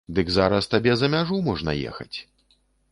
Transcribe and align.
Дык 0.19 0.27
зараз 0.37 0.69
табе 0.73 0.95
за 1.03 1.11
мяжу 1.17 1.35
можна 1.51 1.71
ехаць! 1.93 2.13